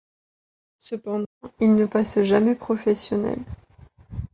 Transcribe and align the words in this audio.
Cependant, 0.79 1.27
il 1.59 1.75
ne 1.75 1.85
passe 1.85 2.23
jamais 2.23 2.55
professionnel. 2.55 3.37